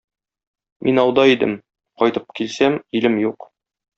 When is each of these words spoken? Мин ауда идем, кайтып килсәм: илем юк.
Мин 0.87 1.01
ауда 1.01 1.25
идем, 1.33 1.53
кайтып 2.03 2.35
килсәм: 2.41 2.81
илем 3.01 3.23
юк. 3.29 3.49